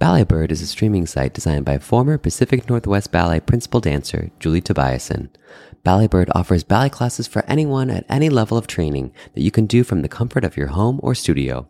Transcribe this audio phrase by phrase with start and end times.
[0.00, 4.62] Ballet Bird is a streaming site designed by former Pacific Northwest Ballet principal dancer Julie
[4.62, 5.28] Tobiason.
[5.84, 9.66] Ballet Bird offers ballet classes for anyone at any level of training that you can
[9.66, 11.68] do from the comfort of your home or studio.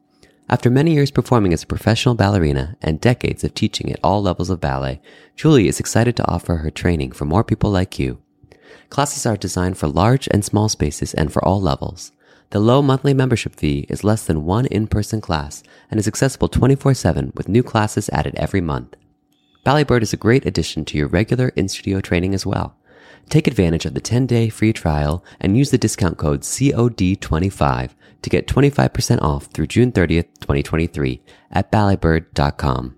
[0.48, 4.48] After many years performing as a professional ballerina and decades of teaching at all levels
[4.48, 5.00] of ballet,
[5.34, 8.22] Julie is excited to offer her training for more people like you.
[8.90, 12.12] Classes are designed for large and small spaces and for all levels.
[12.50, 17.32] The low monthly membership fee is less than one in-person class and is accessible 24-7
[17.36, 18.96] with new classes added every month.
[19.62, 22.76] Ballet Bird is a great addition to your regular in-studio training as well.
[23.28, 27.90] Take advantage of the 10-day free trial and use the discount code COD25
[28.22, 31.22] to get 25% off through June 30th, 2023
[31.52, 32.96] at balletbird.com.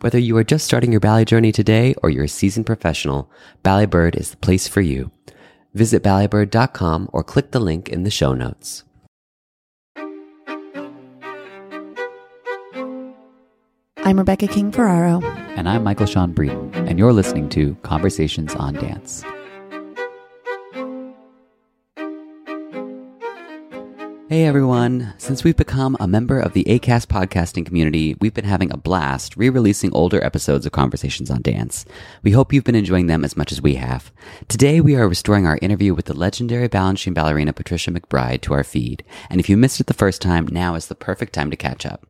[0.00, 3.30] Whether you are just starting your ballet journey today or you're a seasoned professional,
[3.62, 5.10] Ballet Bird is the place for you.
[5.74, 8.84] Visit balletbird.com or click the link in the show notes.
[14.06, 15.24] I'm Rebecca King Ferraro.
[15.56, 19.24] And I'm Michael Sean Breeden, and you're listening to Conversations on Dance.
[24.34, 25.14] Hey everyone!
[25.16, 29.36] Since we've become a member of the ACAST podcasting community, we've been having a blast
[29.36, 31.86] re releasing older episodes of Conversations on Dance.
[32.24, 34.10] We hope you've been enjoying them as much as we have.
[34.48, 38.64] Today we are restoring our interview with the legendary Balanchine ballerina Patricia McBride to our
[38.64, 41.56] feed, and if you missed it the first time, now is the perfect time to
[41.56, 42.04] catch up.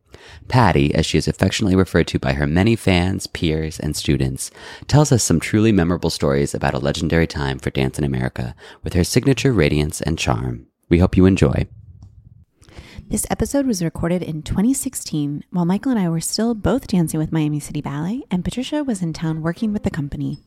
[0.47, 4.49] Patty, as she is affectionately referred to by her many fans, peers, and students,
[4.87, 8.93] tells us some truly memorable stories about a legendary time for dance in America with
[8.93, 10.65] her signature radiance and charm.
[10.89, 11.67] We hope you enjoy.
[13.07, 17.31] This episode was recorded in 2016 while Michael and I were still both dancing with
[17.31, 20.39] Miami City Ballet, and Patricia was in town working with the company.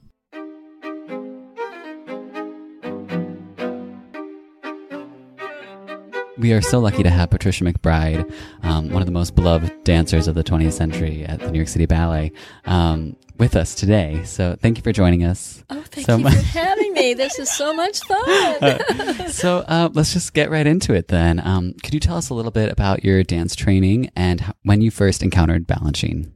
[6.39, 8.33] We are so lucky to have Patricia McBride,
[8.63, 11.67] um, one of the most beloved dancers of the 20th century at the New York
[11.67, 12.31] City Ballet,
[12.65, 14.23] um, with us today.
[14.25, 15.65] So thank you for joining us.
[15.69, 16.35] Oh, thank so you much.
[16.35, 17.15] for having me.
[17.15, 19.29] This is so much fun.
[19.31, 21.41] so uh, let's just get right into it then.
[21.45, 24.81] Um, could you tell us a little bit about your dance training and how, when
[24.81, 26.31] you first encountered Balanchine?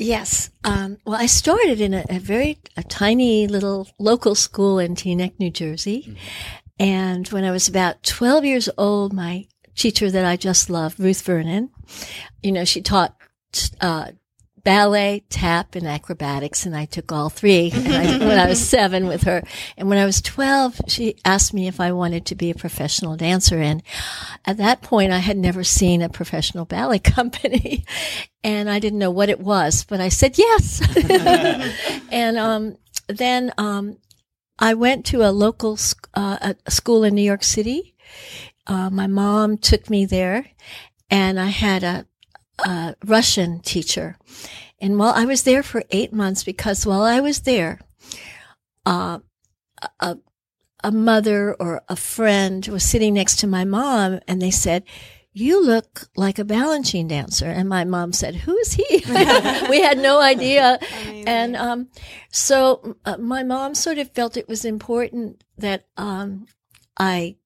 [0.00, 0.50] yes.
[0.64, 5.38] Um, well, I started in a, a very a tiny little local school in Teaneck,
[5.38, 6.16] New Jersey.
[6.80, 9.46] And when I was about 12 years old, my
[9.76, 11.68] teacher that I just loved, Ruth Vernon,
[12.42, 13.14] you know, she taught,
[13.82, 14.12] uh,
[14.64, 19.24] ballet, tap, and acrobatics, and I took all three I, when I was seven with
[19.24, 19.42] her.
[19.76, 23.14] And when I was 12, she asked me if I wanted to be a professional
[23.14, 23.58] dancer.
[23.58, 23.82] And
[24.46, 27.84] at that point, I had never seen a professional ballet company
[28.42, 30.80] and I didn't know what it was, but I said yes.
[32.10, 32.78] and, um,
[33.08, 33.98] then, um,
[34.60, 35.78] I went to a local
[36.14, 37.94] uh, a school in New York City.
[38.66, 40.50] Uh, my mom took me there
[41.10, 42.06] and I had a,
[42.64, 44.16] a Russian teacher.
[44.78, 47.80] And while I was there for eight months, because while I was there,
[48.84, 49.20] uh,
[49.98, 50.18] a,
[50.84, 54.84] a mother or a friend was sitting next to my mom and they said,
[55.32, 57.46] you look like a Balanchine dancer.
[57.46, 58.84] And my mom said, who is he?
[59.68, 60.78] we had no idea.
[61.26, 61.88] And, um,
[62.30, 66.46] so uh, my mom sort of felt it was important that, um,
[66.96, 67.36] I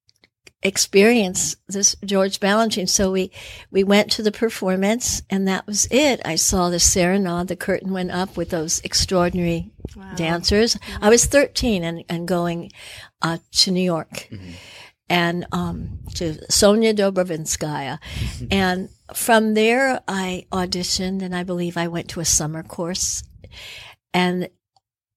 [0.63, 2.89] experience this George Balanchine.
[2.89, 3.31] So we,
[3.71, 6.23] we went to the performance and that was it.
[6.25, 7.49] I saw the serenade.
[7.49, 9.71] The curtain went up with those extraordinary
[10.17, 10.79] dancers.
[11.03, 12.73] I was 13 and, and going,
[13.21, 14.31] uh, to New York
[15.09, 17.99] and, um, to Sonia Dobrovinskaya.
[18.51, 23.23] and from there, I auditioned and I believe I went to a summer course
[24.13, 24.49] and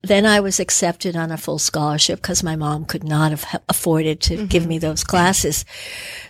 [0.04, 4.22] then I was accepted on a full scholarship because my mom could not have afforded
[4.22, 5.66] to give me those classes.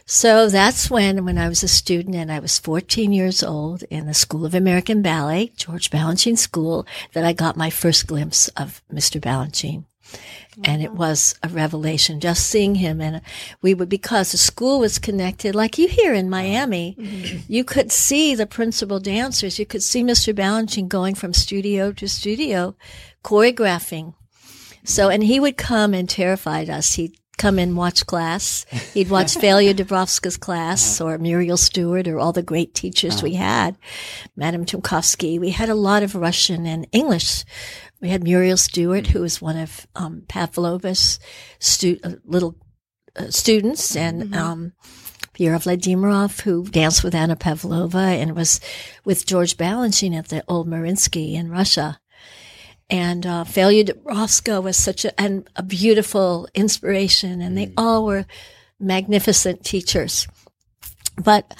[0.05, 4.05] So that's when, when I was a student and I was 14 years old in
[4.05, 8.81] the School of American Ballet, George Balanchine School, that I got my first glimpse of
[8.91, 9.19] Mr.
[9.19, 9.83] Balanchine.
[10.63, 12.99] And it was a revelation just seeing him.
[12.99, 13.21] And
[13.61, 17.39] we would, because the school was connected, like you here in Miami, mm-hmm.
[17.47, 19.59] you could see the principal dancers.
[19.59, 20.33] You could see Mr.
[20.33, 22.75] Balanchine going from studio to studio,
[23.23, 24.15] choreographing.
[24.83, 26.93] So, and he would come and terrified us.
[26.93, 28.65] He'd come and watch class.
[28.93, 33.77] He'd watch Felia Doubrovska's class or Muriel Stuart or all the great teachers we had.
[34.35, 35.39] Madame Tumkovsky.
[35.39, 37.45] We had a lot of Russian and English.
[37.99, 41.19] We had Muriel Stuart, who was one of um, Pavlova's
[41.59, 42.55] stu- uh, little
[43.15, 44.73] uh, students, and um,
[45.33, 48.59] Pierre Vladimirov, who danced with Anna Pavlova and was
[49.05, 51.99] with George Balanchine at the old Mariinsky in Russia.
[52.89, 58.25] And uh, Felia Doubrovska was such a, and a beautiful inspiration, and they all were
[58.79, 60.27] magnificent teachers.
[61.21, 61.53] But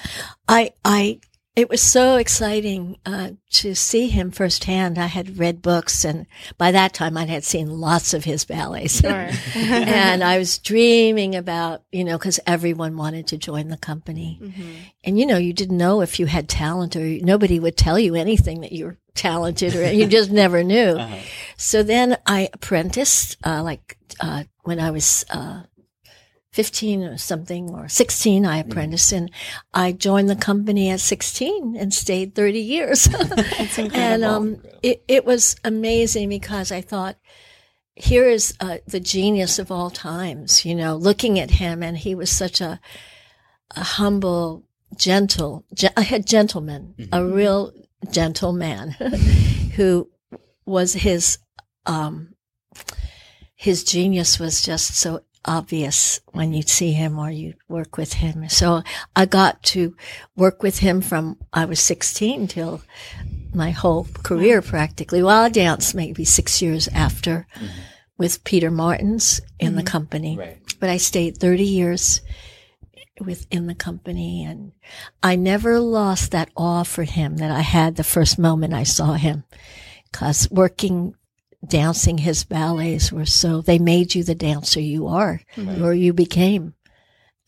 [0.48, 1.20] I, I,
[1.58, 4.96] it was so exciting uh, to see him firsthand.
[4.96, 6.24] I had read books, and
[6.56, 9.02] by that time, I had seen lots of his ballets.
[9.04, 14.38] and I was dreaming about, you know, because everyone wanted to join the company.
[15.02, 18.14] And, you know, you didn't know if you had talent, or nobody would tell you
[18.14, 20.98] anything that you were talented, or you just never knew.
[21.60, 25.62] So then I apprenticed, uh, like uh, when I was uh,
[26.58, 29.30] 15 or something or 16 i apprenticed and
[29.74, 33.08] i joined the company at 16 and stayed 30 years.
[33.94, 37.14] And um, it, it was amazing because i thought
[37.94, 42.16] here is uh, the genius of all times you know looking at him and he
[42.16, 42.80] was such a,
[43.76, 44.64] a humble
[44.96, 47.70] gentle ge- a gentleman a real
[48.10, 48.90] gentleman
[49.76, 50.10] who
[50.66, 51.38] was his
[51.86, 52.34] um,
[53.54, 58.48] his genius was just so obvious when you see him or you work with him.
[58.48, 58.82] So
[59.16, 59.96] I got to
[60.36, 62.82] work with him from I was 16 till
[63.54, 65.22] my whole career practically.
[65.22, 67.80] Well, I danced maybe six years after mm-hmm.
[68.18, 69.86] with Peter Martins in the mm-hmm.
[69.86, 70.38] company,
[70.78, 72.20] but I stayed 30 years
[73.20, 74.72] within the company and
[75.22, 79.14] I never lost that awe for him that I had the first moment I saw
[79.14, 79.44] him.
[80.10, 81.14] Because working
[81.66, 85.40] dancing his ballets were so they made you the dancer you are
[85.80, 86.74] or you became.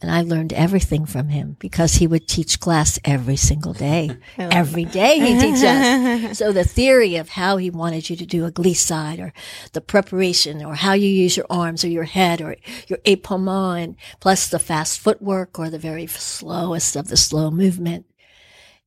[0.03, 4.17] And i learned everything from him because he would teach class every single day.
[4.39, 6.39] Every day he teaches.
[6.39, 9.33] So the theory of how he wanted you to do a glissade or
[9.73, 12.57] the preparation or how you use your arms or your head or
[12.89, 18.07] your epaulement and plus the fast footwork or the very slowest of the slow movement.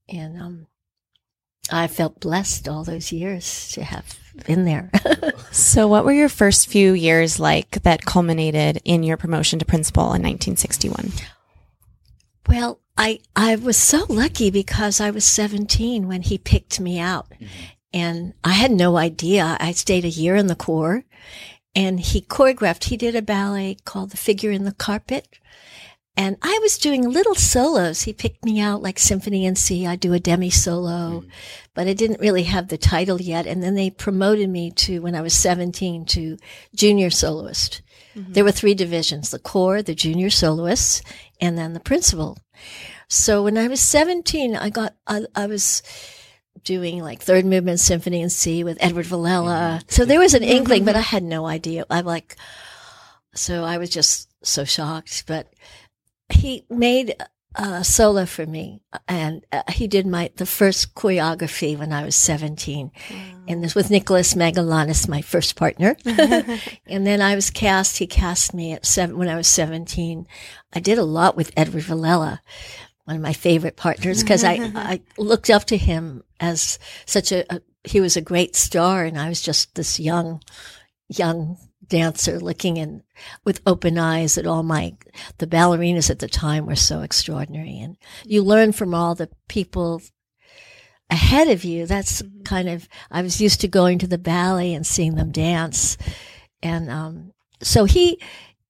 [0.09, 0.67] And um
[1.71, 4.91] I felt blessed all those years to have been there.
[5.51, 10.05] So, what were your first few years like that culminated in your promotion to principal
[10.05, 11.11] in 1961?
[12.47, 17.29] well, I I was so lucky because I was 17 when he picked me out.
[17.29, 17.45] Mm-hmm.
[17.93, 19.57] And I had no idea.
[19.59, 21.03] I stayed a year in the Corps
[21.75, 22.85] and he choreographed.
[22.85, 25.27] He did a ballet called The Figure in the Carpet.
[26.15, 28.03] And I was doing little solos.
[28.03, 29.87] He picked me out like Symphony in C.
[29.87, 31.29] I do a demi solo, mm-hmm.
[31.73, 33.47] but I didn't really have the title yet.
[33.47, 36.37] And then they promoted me to, when I was 17, to
[36.75, 37.81] junior soloist.
[38.15, 38.33] Mm-hmm.
[38.33, 41.01] There were three divisions, the core, the junior soloists,
[41.41, 42.37] and then the principal.
[43.07, 45.81] So when I was 17, I got, I, I was
[46.63, 49.79] doing like third movement symphony in C with Edward Villella.
[49.79, 49.89] Mm-hmm.
[49.89, 51.85] So there was an inkling, but I had no idea.
[51.89, 52.35] I'm like,
[53.33, 55.51] so I was just so shocked, but
[56.33, 57.15] he made
[57.55, 62.15] a solo for me and uh, he did my, the first choreography when I was
[62.15, 62.91] 17
[63.47, 65.95] and this with Nicholas Magallanes, my first partner.
[66.05, 70.25] and then I was cast, he cast me at seven, when I was 17.
[70.73, 72.41] I did a lot with Edward Villella,
[73.03, 77.53] one of my favorite partners, because I, I looked up to him as such a,
[77.53, 80.41] a, he was a great star and I was just this young,
[81.07, 81.57] young
[81.93, 83.03] dancer looking in
[83.45, 84.95] with open eyes at all my
[85.37, 87.95] the ballerinas at the time were so extraordinary and
[88.25, 90.01] you learn from all the people
[91.11, 94.87] ahead of you that's kind of i was used to going to the ballet and
[94.87, 95.95] seeing them dance
[96.63, 97.31] and um
[97.61, 98.19] so he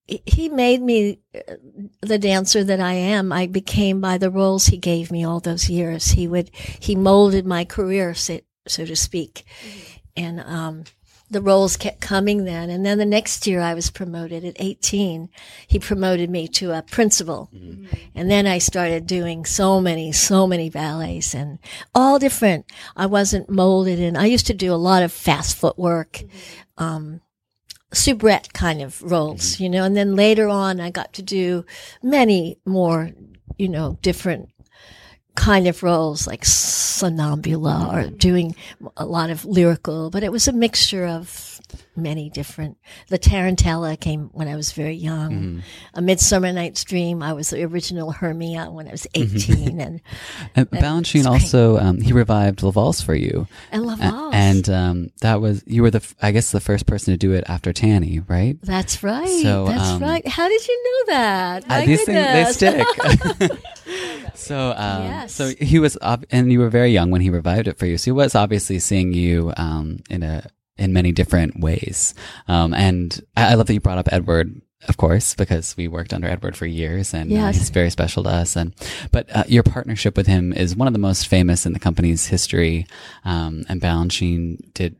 [0.05, 1.53] he made me uh,
[2.01, 3.31] the dancer that I am.
[3.31, 6.11] I became by the roles he gave me all those years.
[6.11, 9.45] He would, he molded my career, so, so to speak.
[10.17, 10.83] And, um,
[11.29, 12.69] the roles kept coming then.
[12.69, 15.29] And then the next year I was promoted at 18.
[15.67, 17.49] He promoted me to a principal.
[17.53, 17.85] Mm-hmm.
[18.15, 21.59] And then I started doing so many, so many ballets and
[21.95, 22.65] all different.
[22.95, 24.15] I wasn't molded in.
[24.15, 26.11] I used to do a lot of fast footwork.
[26.13, 26.83] Mm-hmm.
[26.83, 27.21] Um,
[27.93, 29.63] soubrette kind of roles, mm-hmm.
[29.63, 31.65] you know, and then later on I got to do
[32.01, 33.11] many more,
[33.57, 34.49] you know, different
[35.35, 38.55] kind of roles like Sonnambula or doing
[38.97, 41.52] a lot of lyrical, but it was a mixture of
[41.95, 42.77] many different.
[43.09, 45.31] The Tarantella came when I was very young.
[45.31, 45.59] Mm-hmm.
[45.95, 47.21] A Midsummer Night's Dream.
[47.21, 49.53] I was the original Hermia when I was mm-hmm.
[49.53, 50.01] 18 and,
[50.55, 53.47] and, Balanchine also, um, he revived La Valse for you.
[53.71, 54.33] And La Valse.
[54.33, 57.43] And, um, that was, you were the, I guess the first person to do it
[57.47, 58.57] after Tanny, right?
[58.61, 59.41] That's right.
[59.41, 60.27] So, That's um, right.
[60.27, 61.65] How did you know that?
[61.69, 62.57] Uh, these goodness.
[62.57, 62.85] things, they
[63.43, 63.59] stick.
[64.35, 65.33] so, um, yes.
[65.33, 65.97] so he was,
[66.31, 67.97] and you were very young when he revived it for you.
[67.97, 72.13] So he was obviously seeing you, um, in a, in many different ways.
[72.47, 76.13] Um, and I, I, love that you brought up Edward, of course, because we worked
[76.13, 77.55] under Edward for years and uh, yes.
[77.55, 78.55] uh, he's very special to us.
[78.55, 78.73] And,
[79.11, 82.27] but uh, your partnership with him is one of the most famous in the company's
[82.27, 82.87] history.
[83.23, 84.95] Um, and Balanchine did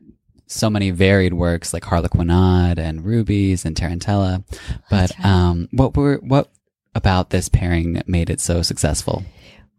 [0.46, 4.44] so many varied works like Harlequinade and Rubies and Tarantella.
[4.90, 5.24] But, right.
[5.24, 6.50] um, what were, what
[6.94, 9.24] about this pairing made it so successful?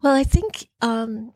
[0.02, 1.32] Well, I think, um,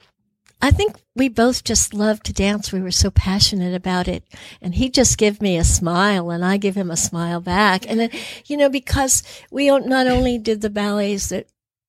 [0.63, 2.73] I think we both just loved to dance.
[2.73, 4.25] We were so passionate about it.
[4.61, 7.89] And he just give me a smile and I give him a smile back.
[7.89, 8.11] And then,
[8.47, 11.49] you know, because we not only did the ballets that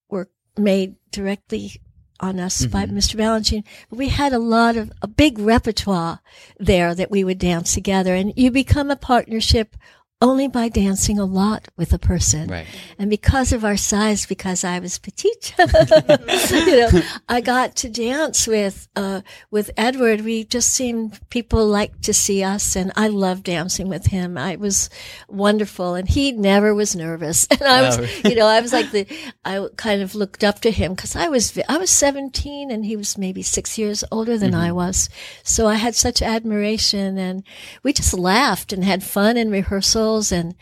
[0.10, 1.82] were made directly
[2.22, 2.72] on us mm-hmm.
[2.72, 3.16] by Mr.
[3.16, 6.22] Balanchine, but we had a lot of, a big repertoire
[6.58, 8.16] there that we would dance together.
[8.16, 9.76] And you become a partnership
[10.22, 12.48] only by dancing a lot with a person.
[12.48, 12.68] Right.
[13.00, 18.46] And because of our size, because I was petite, you know, I got to dance
[18.46, 20.22] with, uh, with Edward.
[20.22, 24.38] We just seemed people liked to see us and I loved dancing with him.
[24.38, 24.92] I was
[25.28, 27.48] wonderful and he never was nervous.
[27.62, 29.06] And I was, you know, I was like the,
[29.46, 32.96] I kind of looked up to him because I was, I was 17 and he
[32.96, 34.62] was maybe six years older than mm-hmm.
[34.62, 35.10] I was.
[35.44, 37.44] So I had such admiration and
[37.84, 40.56] we just laughed and had fun in rehearsal and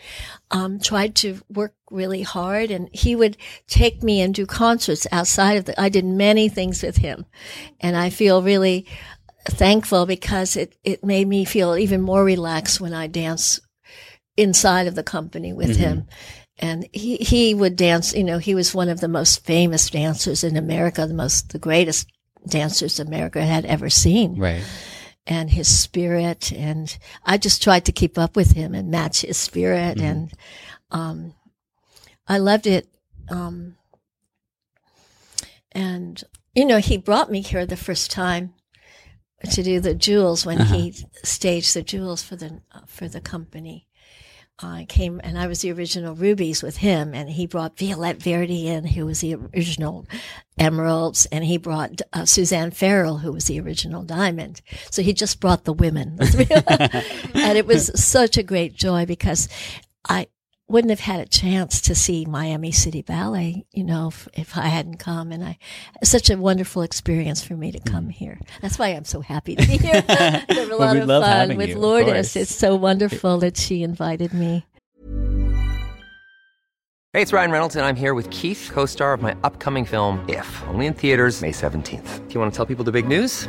[0.50, 2.70] um, tried to work really hard.
[2.70, 5.80] And he would take me and do concerts outside of the.
[5.80, 7.26] I did many things with him,
[7.80, 8.86] and I feel really
[9.48, 13.60] thankful because it it made me feel even more relaxed when I dance
[14.36, 15.82] inside of the company with mm-hmm.
[15.82, 16.06] him.
[16.62, 20.44] And he, he would dance, you know, he was one of the most famous dancers
[20.44, 22.06] in America, the most, the greatest
[22.46, 24.36] dancers America had ever seen.
[24.36, 24.62] Right
[25.26, 26.52] and his spirit.
[26.52, 29.98] And I just tried to keep up with him and match his spirit.
[29.98, 30.06] Mm-hmm.
[30.06, 30.32] And,
[30.90, 31.34] um,
[32.26, 32.88] I loved it.
[33.28, 33.76] Um,
[35.72, 36.22] and,
[36.54, 38.54] you know, he brought me here the first time
[39.50, 40.74] to do the jewels when uh-huh.
[40.74, 43.88] he staged the jewels for the, uh, for the company.
[44.62, 48.64] I came and I was the original Rubies with him, and he brought Violette Verdy
[48.64, 50.06] in, who was the original
[50.58, 54.60] Emeralds, and he brought uh, Suzanne Farrell, who was the original Diamond.
[54.90, 59.48] So he just brought the women, and it was such a great joy because
[60.08, 60.28] I
[60.70, 64.68] wouldn't have had a chance to see Miami City Ballet, you know, if, if I
[64.68, 65.32] hadn't come.
[65.32, 65.58] And I,
[66.04, 68.12] such a wonderful experience for me to come mm.
[68.12, 68.38] here.
[68.62, 70.00] That's why I'm so happy to be here.
[70.08, 72.36] have a well, lot of fun with you, Lourdes.
[72.36, 74.64] It's so wonderful that she invited me.
[77.12, 80.62] Hey, it's Ryan Reynolds, and I'm here with Keith, co-star of my upcoming film, If,
[80.68, 82.28] only in theaters May 17th.
[82.28, 83.48] Do you want to tell people the big news?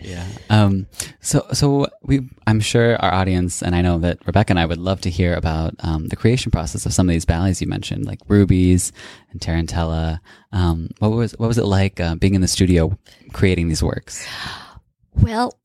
[0.00, 0.26] Yeah.
[0.48, 0.86] Um,
[1.20, 4.78] so, so we, I'm sure our audience, and I know that Rebecca and I would
[4.78, 8.06] love to hear about, um, the creation process of some of these ballets you mentioned,
[8.06, 8.92] like Rubies
[9.30, 10.20] and Tarantella.
[10.52, 12.96] Um, what was, what was it like, uh, being in the studio
[13.32, 14.26] creating these works?
[15.14, 15.58] Well,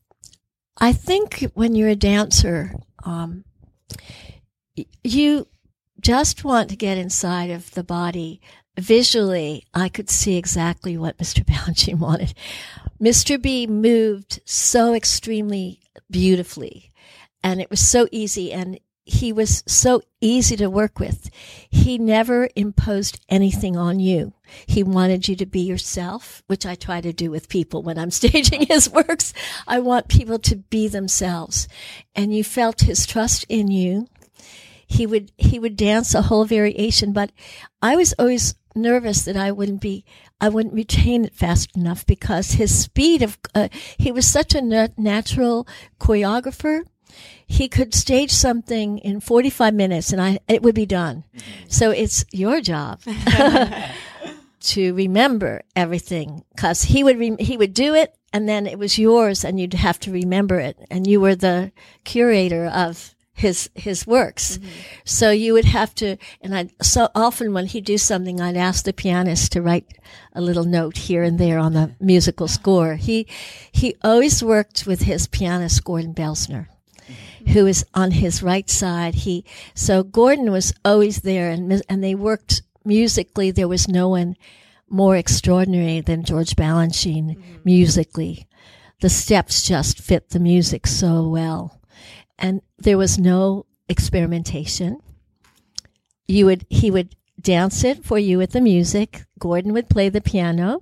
[0.78, 2.74] I think when you're a dancer,
[3.04, 3.44] um,
[5.04, 5.48] you
[6.00, 8.42] just want to get inside of the body.
[8.78, 11.46] Visually, I could see exactly what Mr.
[11.46, 12.34] Balanchine wanted.
[13.02, 13.42] Mr.
[13.42, 16.92] B moved so extremely beautifully
[17.44, 21.30] and it was so easy and he was so easy to work with.
[21.70, 24.34] He never imposed anything on you.
[24.66, 28.12] He wanted you to be yourself, which I try to do with people when I'm
[28.12, 29.34] staging his works.
[29.68, 31.68] I want people to be themselves.
[32.16, 34.08] And you felt his trust in you.
[34.88, 37.32] He would, he would dance a whole variation, but
[37.82, 40.06] I was always nervous that I wouldn't be,
[40.40, 44.62] I wouldn't retain it fast enough because his speed of, uh, he was such a
[44.98, 45.68] natural
[46.00, 46.84] choreographer
[47.46, 51.24] he could stage something in 45 minutes and I, it would be done.
[51.36, 51.70] Mm-hmm.
[51.70, 53.02] So it's your job
[54.62, 58.98] to remember everything because he would, re- he would do it and then it was
[58.98, 60.78] yours and you'd have to remember it.
[60.90, 61.72] And you were the
[62.04, 64.58] curator of his, his works.
[64.58, 64.70] Mm-hmm.
[65.06, 68.86] So you would have to, and I, so often when he'd do something, I'd ask
[68.86, 69.98] the pianist to write
[70.34, 72.96] a little note here and there on the musical score.
[72.96, 73.28] He,
[73.72, 76.68] he always worked with his pianist, Gordon Boelzner
[77.50, 79.16] who is on his right side.
[79.16, 83.52] He, so Gordon was always there and, and they worked musically.
[83.52, 84.36] There was no one
[84.90, 87.56] more extraordinary than George Balanchine mm-hmm.
[87.64, 88.48] musically.
[89.02, 91.80] The steps just fit the music so well.
[92.38, 95.00] And there was no experimentation.
[96.28, 99.26] You would, he would dance it for you with the music.
[99.40, 100.82] Gordon would play the piano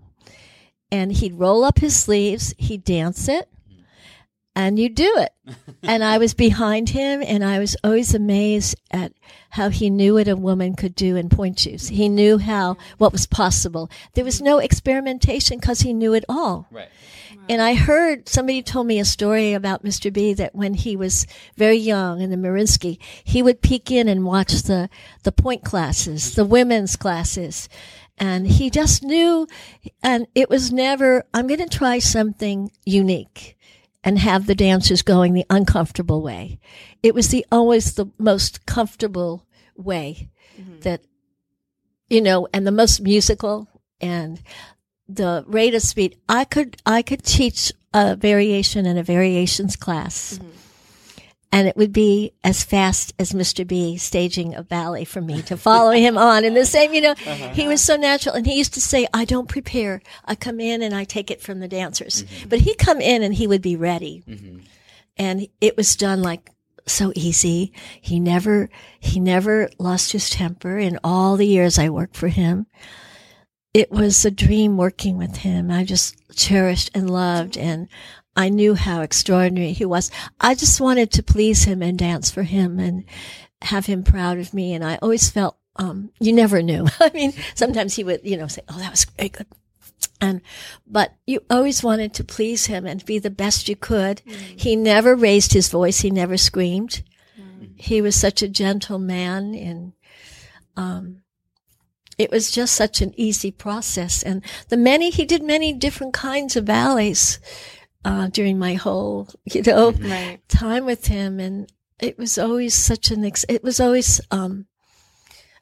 [0.91, 2.53] and he'd roll up his sleeves.
[2.57, 3.49] He'd dance it
[4.55, 5.33] and you'd do it.
[5.83, 9.13] and I was behind him and I was always amazed at
[9.49, 11.89] how he knew what a woman could do in pointe shoes.
[11.89, 13.89] He knew how, what was possible.
[14.13, 16.67] There was no experimentation because he knew it all.
[16.71, 16.89] Right.
[17.51, 20.11] And I heard somebody told me a story about Mr.
[20.11, 21.27] B that when he was
[21.57, 24.89] very young in the Mariinsky, he would peek in and watch the,
[25.23, 27.67] the pointe classes, the women's classes.
[28.17, 29.49] And he just knew,
[30.01, 33.57] and it was never, I'm going to try something unique
[34.01, 36.57] and have the dancers going the uncomfortable way.
[37.03, 40.79] It was the always the most comfortable way mm-hmm.
[40.83, 41.01] that,
[42.09, 43.67] you know, and the most musical
[43.99, 44.41] and
[45.15, 46.17] the rate of speed.
[46.27, 50.37] I could, I could teach a variation in a variations class.
[50.37, 50.51] Mm-hmm
[51.51, 53.67] and it would be as fast as Mr.
[53.67, 56.45] B staging a ballet for me to follow him on.
[56.45, 57.49] And the same, you know, uh-huh.
[57.49, 58.35] he was so natural.
[58.35, 60.01] And he used to say, I don't prepare.
[60.23, 62.23] I come in and I take it from the dancers.
[62.23, 62.49] Mm-hmm.
[62.49, 64.23] But he'd come in and he would be ready.
[64.27, 64.59] Mm-hmm.
[65.17, 66.49] And it was done like
[66.87, 67.73] so easy.
[67.99, 68.69] He never,
[68.99, 72.65] he never lost his temper in all the years I worked for him.
[73.73, 75.71] It was a dream working with him.
[75.71, 77.87] I just cherished and loved and
[78.35, 80.11] I knew how extraordinary he was.
[80.39, 83.05] I just wanted to please him and dance for him and
[83.61, 84.73] have him proud of me.
[84.73, 86.87] And I always felt, um, you never knew.
[86.99, 89.47] I mean, sometimes he would, you know, say, Oh, that was very good.
[90.19, 90.41] And,
[90.85, 94.21] but you always wanted to please him and be the best you could.
[94.25, 94.59] Mm.
[94.59, 95.99] He never raised his voice.
[95.99, 97.03] He never screamed.
[97.39, 97.71] Mm.
[97.75, 99.93] He was such a gentle man and,
[100.77, 101.23] um,
[102.21, 104.21] it was just such an easy process.
[104.21, 107.39] And the many, he did many different kinds of ballets
[108.05, 110.11] uh, during my whole, you know, mm-hmm.
[110.11, 110.39] right.
[110.47, 111.39] time with him.
[111.39, 114.67] And it was always such an, ex- it was always, um,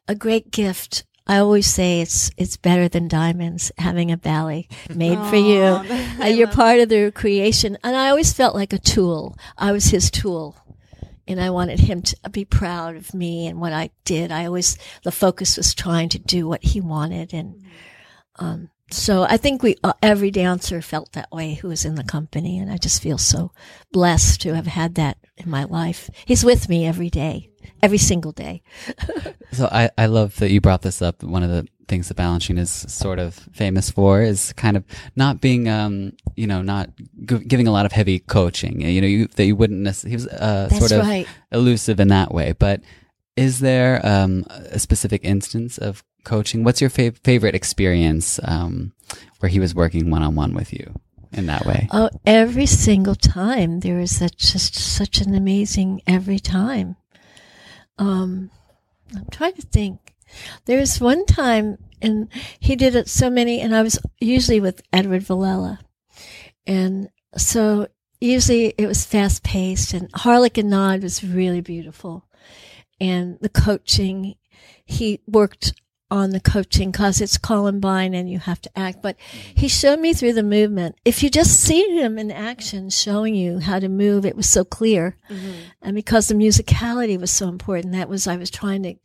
[0.09, 1.05] a great gift.
[1.25, 5.61] I always say it's, it's better than diamonds having a ballet made for you.
[5.61, 7.77] Uh, you're part of the creation.
[7.83, 9.37] And I always felt like a tool.
[9.57, 10.57] I was his tool.
[11.29, 14.31] And I wanted him to be proud of me and what I did.
[14.31, 17.33] I always, the focus was trying to do what he wanted.
[17.33, 17.63] And,
[18.37, 22.03] um, so I think we uh, every dancer felt that way who was in the
[22.03, 23.51] company, and I just feel so
[23.91, 26.09] blessed to have had that in my life.
[26.25, 27.49] He's with me every day,
[27.83, 28.63] every single day.
[29.51, 31.21] so I I love that you brought this up.
[31.21, 35.41] One of the things that Balanchine is sort of famous for is kind of not
[35.41, 36.89] being um you know not
[37.25, 38.81] g- giving a lot of heavy coaching.
[38.81, 40.11] You know you, that you wouldn't necessarily.
[40.11, 41.27] He was uh, sort of right.
[41.51, 42.81] elusive in that way, but.
[43.35, 46.63] Is there um, a specific instance of coaching.
[46.63, 48.93] What's your fav- favorite experience um,
[49.39, 50.93] where he was working one on one with you
[51.33, 51.87] in that way?
[51.91, 56.95] Oh, every single time there is that just such an amazing every time.
[57.97, 58.51] Um,
[59.15, 60.13] I'm trying to think.
[60.65, 65.23] There's one time, and he did it so many, and I was usually with Edward
[65.23, 65.79] Villella,
[66.65, 67.87] and so
[68.21, 72.25] usually it was fast paced and Harlequinade was really beautiful.
[72.99, 74.35] And the coaching,
[74.85, 75.73] he worked
[76.11, 79.01] on the coaching because it's Columbine and you have to act.
[79.01, 79.15] But
[79.55, 80.95] he showed me through the movement.
[81.05, 84.65] If you just see him in action showing you how to move, it was so
[84.65, 85.15] clear.
[85.29, 85.51] Mm-hmm.
[85.81, 88.95] And because the musicality was so important, that was, I was trying to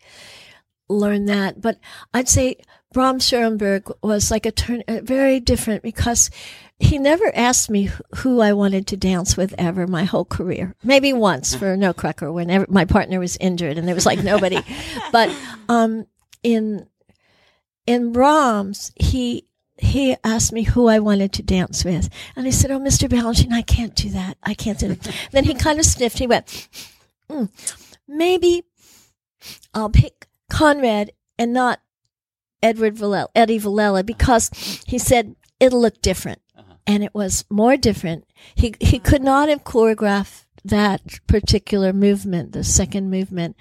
[0.98, 1.60] learn that.
[1.60, 1.78] But
[2.12, 2.56] I'd say
[2.92, 6.30] Brahms Schoenberg was like a turn, very different because
[6.78, 10.74] he never asked me who I wanted to dance with ever my whole career.
[10.82, 14.60] Maybe once for Nutcracker when my partner was injured and there was like nobody.
[15.12, 15.34] but
[15.68, 16.06] um,
[16.42, 16.86] in
[17.86, 22.70] in Brahms, he he asked me who I wanted to dance with, and I said,
[22.70, 23.08] "Oh, Mr.
[23.08, 24.38] Balanchine, I can't do that.
[24.42, 26.18] I can't do that." then he kind of sniffed.
[26.18, 26.46] He went,
[27.28, 27.48] mm,
[28.06, 28.64] "Maybe
[29.72, 31.80] I'll pick Conrad and not
[32.62, 34.50] Edward Villella, Eddie Villella, because
[34.86, 36.74] he said it'll look different." Uh-huh.
[36.86, 38.24] And it was more different.
[38.54, 43.56] He he could not have choreographed that particular movement, the second movement,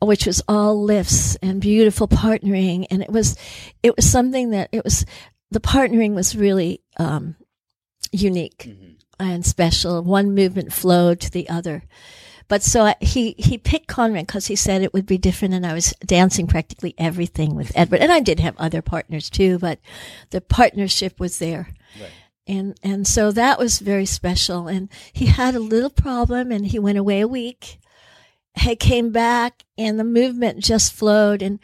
[0.00, 2.86] which was all lifts and beautiful partnering.
[2.90, 3.36] And it was,
[3.82, 5.04] it was something that it was,
[5.50, 7.36] the partnering was really, um,
[8.12, 8.92] unique mm-hmm.
[9.18, 10.02] and special.
[10.02, 11.84] One movement flowed to the other.
[12.50, 15.72] But so he, he picked Conrad because he said it would be different and I
[15.72, 18.00] was dancing practically everything with Edward.
[18.00, 19.78] And I did have other partners too, but
[20.30, 21.68] the partnership was there.
[21.98, 22.10] Right.
[22.46, 24.66] And, and so that was very special.
[24.68, 27.78] And he had a little problem and he went away a week
[28.56, 31.42] he came back and the movement just flowed.
[31.42, 31.58] And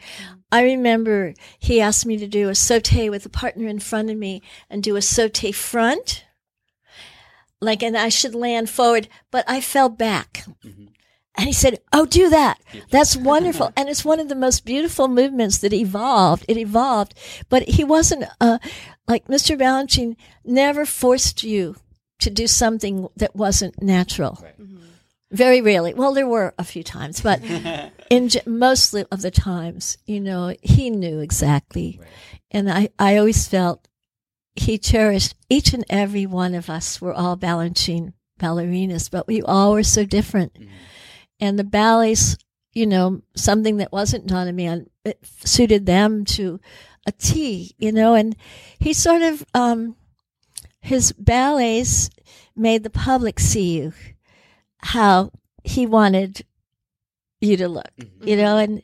[0.51, 4.17] I remember he asked me to do a saute with a partner in front of
[4.17, 6.25] me and do a saute front.
[7.59, 10.43] Like, and I should land forward, but I fell back.
[10.63, 10.85] Mm-hmm.
[11.37, 12.59] And he said, Oh, do that.
[12.89, 13.71] That's wonderful.
[13.77, 16.45] and it's one of the most beautiful movements that evolved.
[16.47, 17.13] It evolved,
[17.47, 18.57] but he wasn't, uh,
[19.07, 19.57] like Mr.
[19.57, 21.75] Balanchine never forced you
[22.19, 24.39] to do something that wasn't natural.
[24.41, 24.59] Right.
[24.59, 24.77] Mm-hmm.
[25.29, 25.93] Very rarely.
[25.93, 27.43] Well, there were a few times, but
[28.09, 31.99] in mostly of the times, you know, he knew exactly.
[31.99, 32.09] Right.
[32.49, 33.86] And I, I always felt
[34.59, 39.73] he cherished each and every one of us were all Balanchine ballerinas, but we all
[39.73, 40.53] were so different.
[40.53, 40.69] Mm.
[41.39, 42.37] And the ballets,
[42.73, 44.67] you know, something that wasn't done to me,
[45.03, 46.59] it suited them to
[47.05, 48.35] a T, you know, and
[48.79, 49.95] he sort of, um,
[50.81, 52.09] his ballets
[52.55, 53.93] made the public see you
[54.79, 55.31] how
[55.63, 56.45] he wanted
[57.41, 58.27] you to look, mm-hmm.
[58.27, 58.81] you know, and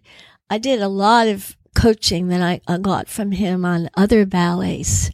[0.49, 5.09] I did a lot of coaching that I, I got from him on other ballets,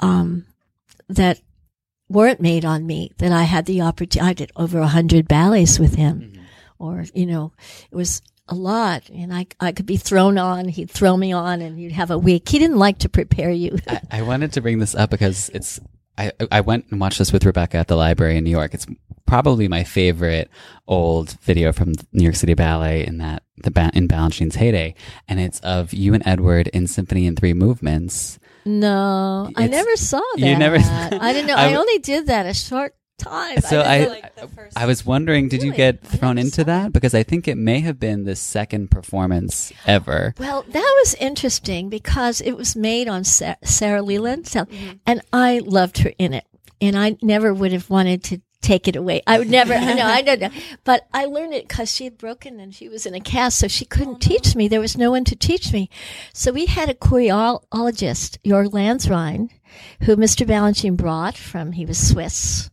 [0.00, 0.46] um,
[1.08, 1.40] that
[2.08, 4.30] weren't made on me that I had the opportunity.
[4.30, 6.42] I did over a hundred ballets with him mm-hmm.
[6.78, 7.52] or, you know,
[7.90, 10.68] it was a lot and I, I could be thrown on.
[10.68, 12.48] He'd throw me on and you'd have a week.
[12.48, 13.78] He didn't like to prepare you.
[13.88, 15.80] I, I wanted to bring this up because it's,
[16.18, 18.72] I, I went and watched this with Rebecca at the library in New York.
[18.72, 18.86] It's
[19.26, 20.48] probably my favorite
[20.86, 24.94] old video from New York City Ballet in that the ba- in Balanchine's heyday,
[25.28, 28.38] and it's of you and Edward in Symphony in Three Movements.
[28.66, 30.46] No, it's, I never saw that.
[30.46, 30.76] You never.
[30.76, 31.54] I didn't know.
[31.54, 33.60] I, I only did that a short time.
[33.60, 34.32] So I, I, like
[34.76, 35.68] I was wondering, did really?
[35.68, 36.92] you get thrown into that?
[36.92, 40.34] Because I think it may have been the second performance ever.
[40.38, 44.96] Well, that was interesting because it was made on Sara Leland, so, mm-hmm.
[45.06, 46.44] and I loved her in it.
[46.80, 49.22] And I never would have wanted to take it away.
[49.26, 50.50] I would never, no, I don't know.
[50.84, 53.68] But I learned it because she had broken and she was in a cast, so
[53.68, 54.68] she couldn't oh, teach me.
[54.68, 55.88] There was no one to teach me.
[56.32, 59.50] So we had a choreologist, Jürg Lanzrein,
[60.02, 60.46] who Mr.
[60.46, 62.70] Balanchine brought from, he was Swiss,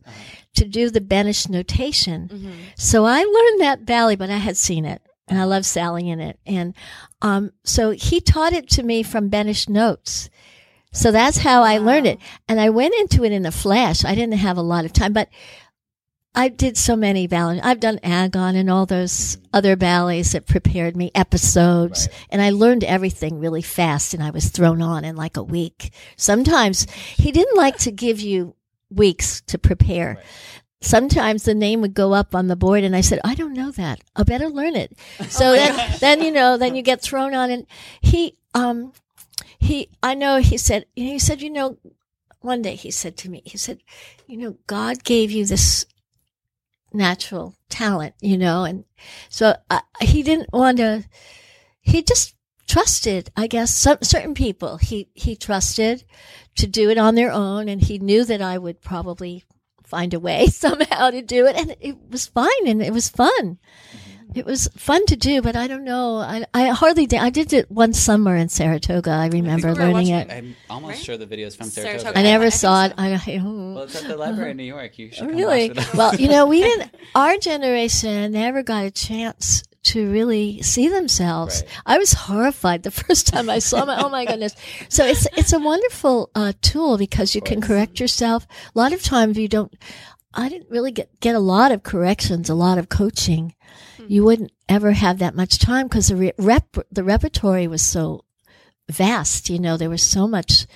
[0.56, 2.28] to do the Benesh notation.
[2.28, 2.52] Mm-hmm.
[2.76, 5.00] So I learned that ballet, but I had seen it.
[5.26, 6.38] And I love Sally in it.
[6.44, 6.74] And
[7.22, 10.28] um, so he taught it to me from Benesh notes.
[10.92, 11.66] So that's how wow.
[11.66, 12.18] I learned it.
[12.46, 14.04] And I went into it in a flash.
[14.04, 15.28] I didn't have a lot of time, but
[16.34, 17.60] I did so many ballets.
[17.64, 22.26] I've done Agon and all those other ballets that prepared me, episodes, right.
[22.30, 25.92] and I learned everything really fast and I was thrown on in like a week.
[26.16, 28.56] Sometimes he didn't like to give you
[28.90, 30.14] weeks to prepare.
[30.16, 30.24] Right.
[30.80, 33.70] Sometimes the name would go up on the board and I said, I don't know
[33.70, 34.00] that.
[34.16, 34.92] I better learn it.
[35.30, 37.66] So oh then, then, you know, then you get thrown on and
[38.00, 38.92] he, um,
[39.58, 41.78] he, I know he said, he said, you know,
[42.40, 43.78] one day he said to me, he said,
[44.26, 45.86] you know, God gave you this
[46.94, 48.84] natural talent, you know, and
[49.28, 51.04] so uh, he didn't want to,
[51.80, 52.34] he just
[52.66, 56.04] trusted, I guess, some certain people he, he trusted
[56.56, 57.68] to do it on their own.
[57.68, 59.44] And he knew that I would probably
[59.84, 61.56] find a way somehow to do it.
[61.56, 63.58] And it was fine and it was fun.
[64.34, 66.16] It was fun to do, but I don't know.
[66.16, 67.20] I, I hardly did.
[67.20, 69.10] I did it one summer in Saratoga.
[69.10, 70.30] I remember I think we were learning watching it.
[70.30, 72.00] I'm almost sure the video is from Saratoga.
[72.00, 72.18] Saratoga.
[72.18, 73.28] I never I saw think it.
[73.28, 73.42] I, I,
[73.74, 74.98] Well, it's at the library in New York.
[74.98, 75.68] You should come really?
[75.68, 75.94] watch it.
[75.94, 81.62] well, you know, we didn't, our generation never got a chance to really see themselves.
[81.62, 81.82] Right.
[81.86, 83.98] I was horrified the first time I saw them.
[84.02, 84.56] Oh my goodness.
[84.88, 88.46] So it's, it's a wonderful, uh, tool because you can correct yourself.
[88.74, 89.72] A lot of times you don't,
[90.32, 93.54] I didn't really get, get a lot of corrections, a lot of coaching.
[94.08, 98.24] You wouldn't ever have that much time because the re- rep, the repertory was so
[98.90, 99.48] vast.
[99.50, 100.66] You know, there was so much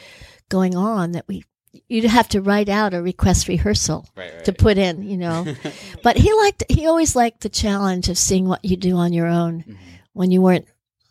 [0.48, 1.44] going on that we,
[1.88, 4.44] you'd have to write out a request rehearsal Right, right.
[4.44, 5.46] to put in, you know.
[6.02, 9.26] but he liked, he always liked the challenge of seeing what you do on your
[9.26, 9.74] own Mm-hmm.
[10.14, 10.66] when you weren't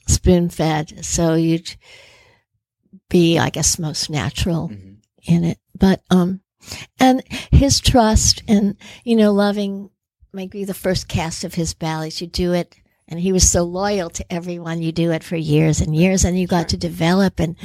[0.08, 1.06] spoon fed.
[1.06, 1.75] So you'd
[3.10, 4.93] be, I guess, most natural Mm-hmm.
[5.34, 5.60] in it.
[5.77, 6.41] But, um,
[6.99, 9.89] and his trust and, you know, loving
[10.38, 12.76] maybe the first cast of his ballets, you do it.
[13.08, 14.82] And he was so loyal to everyone.
[14.82, 17.58] You do it for years and years and you got to develop and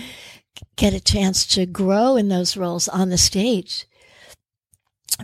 [0.76, 3.86] get a chance to grow in those roles on the stage.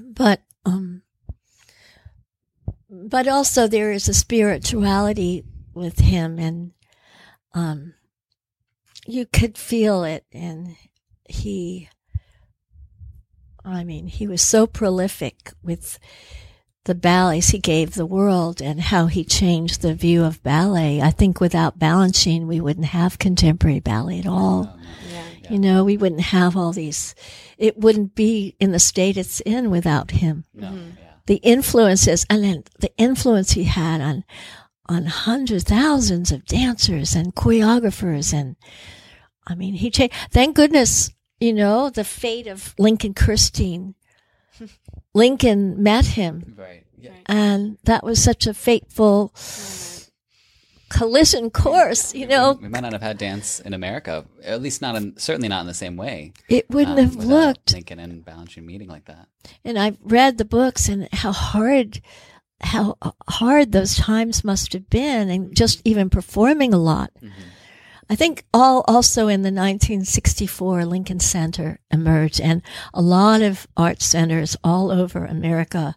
[0.02, 1.02] But, um,
[2.90, 6.72] but also there is a spirituality with him and,
[7.54, 7.94] um,
[9.06, 10.76] you could feel it and
[11.28, 11.88] he,
[13.64, 15.98] I mean, he was so prolific with
[16.88, 21.02] the ballets he gave the world and how he changed the view of ballet.
[21.02, 24.74] I think without Balanchine, we wouldn't have contemporary ballet at all.
[25.50, 27.14] You know, we wouldn't have all these,
[27.56, 30.44] it wouldn't be in the state it's in without him.
[30.54, 30.90] No, mm-hmm.
[30.98, 31.12] yeah.
[31.26, 34.24] The influences and then the influence he had on,
[34.86, 38.32] on hundreds, thousands of dancers and choreographers.
[38.32, 38.56] And
[39.46, 43.94] I mean, he changed, thank goodness, you know, the fate of Lincoln Kirstein.
[45.18, 46.84] Lincoln met him Right.
[46.98, 47.10] Yeah.
[47.26, 49.32] and that was such a fateful
[50.88, 52.58] collision course, you know.
[52.60, 55.66] We might not have had dance in America, at least not in, certainly not in
[55.66, 56.32] the same way.
[56.48, 57.72] It wouldn't um, have looked.
[57.72, 59.28] Lincoln and Balanchine meeting like that.
[59.64, 62.00] And I've read the books and how hard,
[62.60, 62.96] how
[63.28, 67.12] hard those times must have been, and just even performing a lot.
[68.10, 72.62] I think all also in the 1964 Lincoln Center emerged, and
[72.94, 75.94] a lot of art centers all over America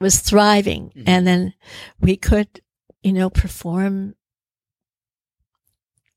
[0.00, 1.54] was thriving, and then
[2.00, 2.60] we could,
[3.02, 4.14] you know, perform.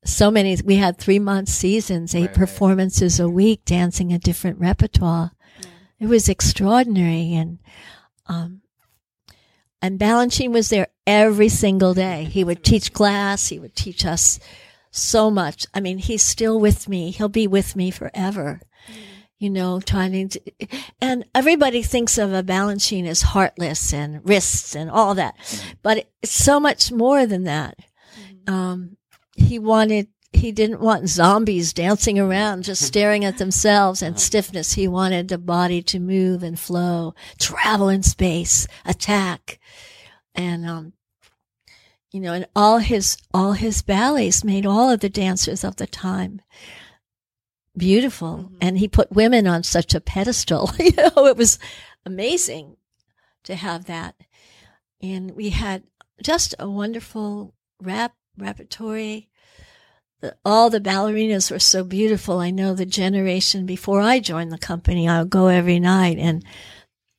[0.04, 2.34] So many, we had three month seasons, eight Right, right.
[2.36, 5.32] performances a week, dancing a different repertoire.
[6.00, 7.34] It was extraordinary.
[7.34, 7.58] And,
[8.26, 8.62] um,
[9.80, 12.24] and Balanchine was there every single day.
[12.24, 13.48] He would teach class.
[13.48, 14.40] He would teach us
[14.90, 15.66] so much.
[15.72, 17.10] I mean, he's still with me.
[17.10, 18.60] He'll be with me forever.
[18.88, 18.94] Mm.
[19.38, 20.40] You know, trying to,
[21.00, 25.74] and everybody thinks of a Balanchine as heartless and wrists and all that, mm.
[25.82, 27.78] but it's so much more than that.
[28.46, 28.52] Mm.
[28.52, 28.96] Um,
[29.36, 34.74] he wanted, he didn't want zombies dancing around, just staring at themselves and stiffness.
[34.74, 39.58] He wanted the body to move and flow, travel in space, attack.
[40.34, 40.92] And, um,
[42.12, 45.86] you know, and all his, all his ballets made all of the dancers of the
[45.86, 46.40] time
[47.78, 48.50] beautiful.
[48.60, 50.70] And he put women on such a pedestal.
[50.78, 51.58] you know, it was
[52.04, 52.76] amazing
[53.44, 54.16] to have that.
[55.00, 55.84] And we had
[56.22, 59.30] just a wonderful rap repertory.
[60.20, 62.38] The, all the ballerinas were so beautiful.
[62.38, 66.44] I know the generation before I joined the company, I would go every night and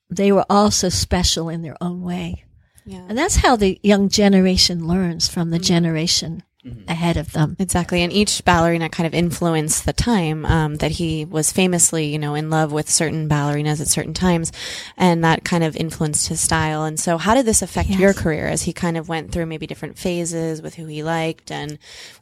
[0.10, 2.44] they were all so special in their own way.
[2.86, 3.06] Yeah.
[3.08, 5.64] And that's how the young generation learns from the mm-hmm.
[5.64, 6.44] generation
[6.88, 7.56] ahead of them.
[7.58, 8.02] Exactly.
[8.02, 12.36] And each ballerina kind of influenced the time um, that he was famously, you know,
[12.36, 14.52] in love with certain ballerinas at certain times.
[14.98, 16.84] And that kind of influenced his style.
[16.84, 18.00] And so, how did this affect Yes.
[18.00, 21.50] your career as he kind of went through maybe different phases with who he liked
[21.50, 21.80] and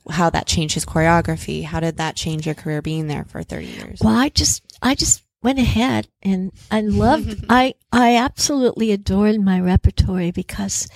[0.09, 1.63] how that changed his choreography?
[1.63, 3.99] How did that change your career being there for 30 years?
[4.03, 9.59] Well, I just, I just went ahead and I loved, I, I absolutely adored my
[9.59, 10.87] repertory because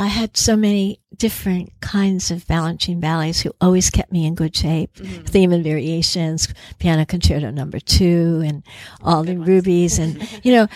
[0.00, 4.56] I had so many different kinds of Balanchine ballets who always kept me in good
[4.56, 4.96] shape.
[4.96, 8.62] Theme and variations, piano concerto number two, and
[9.02, 10.68] all the rubies, and you know,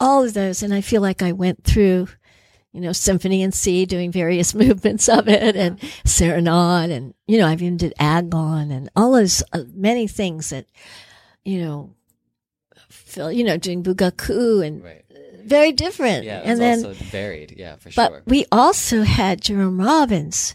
[0.00, 0.62] all of those.
[0.62, 2.08] And I feel like I went through,
[2.72, 7.46] you know, symphony in C, doing various movements of it, and serenade, and you know,
[7.46, 10.64] I've even did Agon, and all those uh, many things that,
[11.44, 11.94] you know,
[12.88, 15.04] feel, you know, doing bugaku and Right.
[15.44, 16.24] Very different.
[16.24, 17.54] Yeah, and then also varied.
[17.56, 18.22] Yeah, for but sure.
[18.24, 20.54] But we also had Jerome Robbins,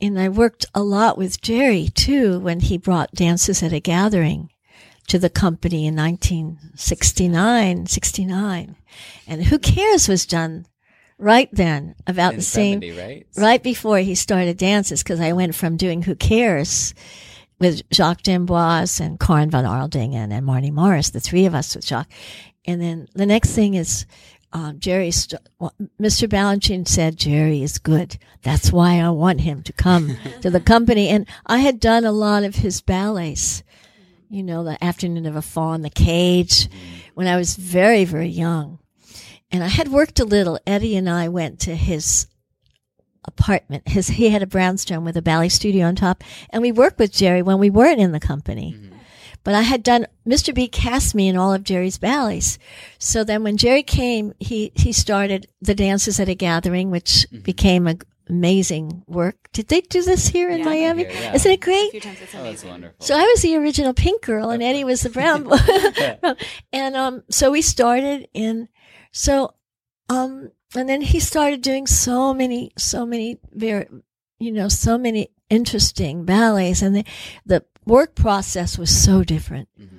[0.00, 4.50] and I worked a lot with Jerry too when he brought Dances at a Gathering
[5.08, 8.76] to the company in 1969, 69.
[9.26, 10.66] And Who Cares was done
[11.18, 13.26] right then, about In the same, 70, right?
[13.36, 16.94] right before he started dances, because I went from doing Who Cares
[17.58, 21.84] with Jacques D'Amboise and Karin von Aroldingen and Marnee Morris, the three of us with
[21.84, 22.10] Jacques.
[22.66, 24.06] And then the next thing is
[24.52, 26.28] um, Jerry, st- well, Mr.
[26.28, 28.18] Balanchine said, Jerry is good.
[28.42, 31.08] That's why I want him to come to the company.
[31.08, 33.62] And I had done a lot of his ballets,
[34.28, 36.68] you know, the Afternoon of a Faun, The Cage,
[37.14, 38.78] when I was very, very young.
[39.52, 40.58] And I had worked a little.
[40.66, 42.26] Eddie and I went to his
[43.24, 43.88] apartment.
[43.88, 46.24] His, he had a brownstone with a ballet studio on top.
[46.50, 48.76] And we worked with Jerry when we weren't in the company.
[49.42, 50.54] But I had done, Mr.
[50.54, 52.58] B cast me in all of Jerry's ballets.
[52.98, 57.86] So then when Jerry came, he, he started the dances at a gathering, which became
[57.86, 57.96] a
[58.30, 59.48] amazing work.
[59.52, 61.04] Did they do this here in Miami?
[61.04, 61.34] Here, yeah.
[61.34, 62.06] Isn't it great?
[62.06, 62.96] Oh, that's wonderful.
[63.04, 65.56] So I was the original pink girl and Eddie was the brown boy.
[66.72, 68.68] and um so we started in
[69.10, 69.54] so
[70.08, 73.86] um and then he started doing so many so many very
[74.38, 77.04] you know so many interesting ballets and the
[77.44, 79.68] the work process was so different.
[79.78, 79.96] Mm-hmm.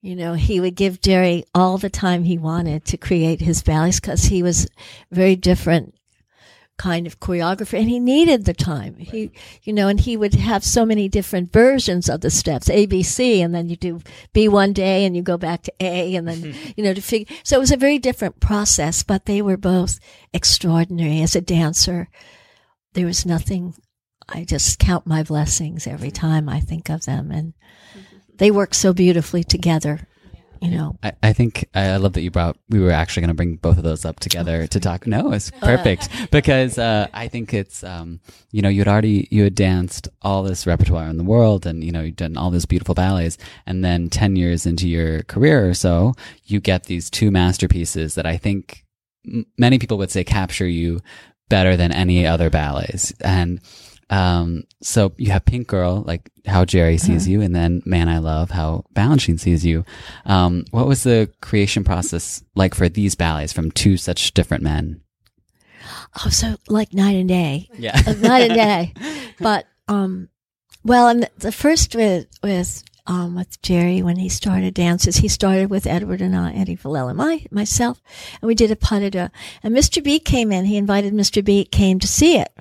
[0.00, 3.98] You know, he would give Jerry all the time he wanted to create his ballets
[3.98, 4.68] because he was
[5.10, 5.94] very different
[6.76, 8.94] kind of choreographer and he needed the time.
[8.94, 9.32] He
[9.64, 13.02] you know and he would have so many different versions of the steps a b
[13.02, 14.00] c and then you do
[14.32, 17.34] b one day and you go back to a and then you know to figure
[17.42, 19.98] so it was a very different process but they were both
[20.32, 21.20] extraordinary.
[21.20, 22.08] As a dancer
[22.92, 23.74] there was nothing
[24.28, 27.54] i just count my blessings every time i think of them and
[28.36, 30.06] they work so beautifully together
[30.60, 32.56] you know I, I think I love that you brought.
[32.68, 35.06] We were actually going to bring both of those up together to talk.
[35.06, 39.44] No, it's perfect because uh, I think it's um, you know you had already you
[39.44, 42.66] had danced all this repertoire in the world, and you know you'd done all those
[42.66, 46.14] beautiful ballets, and then ten years into your career or so,
[46.44, 48.84] you get these two masterpieces that I think
[49.26, 51.00] m- many people would say capture you
[51.48, 53.60] better than any other ballets, and
[54.10, 58.18] um, so you have Pink Girl, like how Jerry sees you, and then Man I
[58.18, 59.84] Love, how Balanchine sees you.
[60.24, 65.02] Um, what was the creation process like for these ballets from two such different men?
[66.24, 67.92] oh so like night and day Yeah.
[68.20, 68.92] Night and day
[69.40, 70.28] but um
[70.84, 75.70] well and the, first with with um with jerry when he started dances he started
[75.70, 78.02] with edward and I, eddie Villella, my myself
[78.40, 79.28] and we did a pas de deux
[79.62, 82.52] and mr b came in he invited mr b came to see it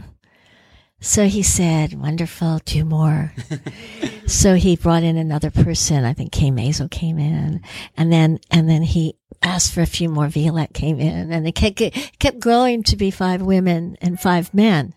[1.00, 3.34] so he said wonderful do more.
[4.28, 6.04] So he brought in another person.
[6.04, 7.62] I think kay Mazzo came in.
[7.96, 11.32] And then and then he asked for a few more violette came in.
[11.32, 14.94] And it kept, it kept growing to be five women and five men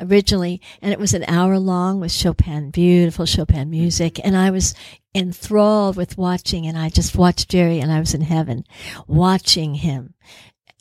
[0.00, 0.60] originally.
[0.80, 4.20] And it was an hour long with chopin beautiful chopin music.
[4.24, 4.72] And i was
[5.16, 6.68] enthralled with watching.
[6.68, 8.64] And i just watched jerry and i was in heaven
[9.08, 10.14] watching him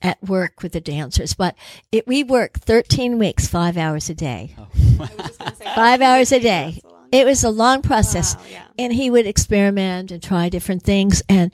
[0.02, 1.56] at work with the dancers but
[1.92, 4.56] it, we worked 13 weeks five hours a day.
[5.76, 6.82] Five hours a day.
[7.12, 8.36] it was a long process.
[8.78, 11.52] and he would experiment and try different things and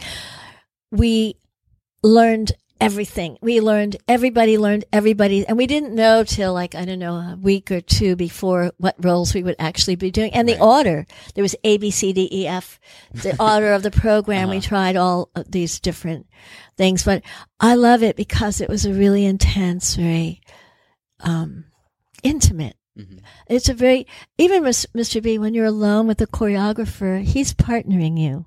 [0.91, 1.35] we
[2.03, 3.37] learned everything.
[3.41, 5.47] We learned, everybody learned everybody.
[5.47, 8.95] And we didn't know till like, I don't know, a week or two before what
[9.03, 10.33] roles we would actually be doing.
[10.33, 12.79] And the order, there was A, B, C, D, E, F,
[13.13, 14.49] the order of the program.
[14.49, 16.27] We tried all of these different
[16.77, 17.23] things, but
[17.59, 20.41] I love it because it was a really intense, very,
[21.21, 21.65] um,
[22.23, 22.75] intimate.
[23.47, 24.07] It's a very,
[24.37, 25.21] even Mr.
[25.21, 28.45] B, when you're alone with the choreographer, he's partnering you.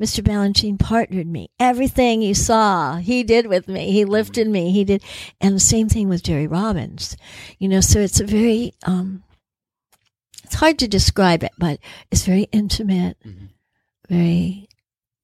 [0.00, 0.24] Mr.
[0.24, 1.50] Balanchine partnered me.
[1.60, 3.92] Everything you saw, he did with me.
[3.92, 4.72] He lifted me.
[4.72, 5.02] He did.
[5.40, 7.16] And the same thing with Jerry Robbins.
[7.58, 9.22] You know, so it's a very, um,
[10.42, 11.78] it's hard to describe it, but
[12.10, 13.18] it's very intimate,
[14.08, 14.68] very,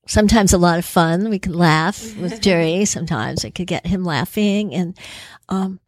[0.06, 1.30] sometimes a lot of fun.
[1.30, 2.84] We could laugh with Jerry.
[2.84, 4.98] Sometimes I could get him laughing and,
[5.48, 5.80] um,